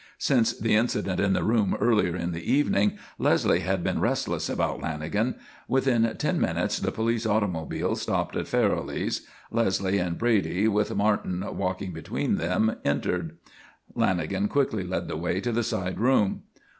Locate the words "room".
1.43-1.77, 15.99-16.41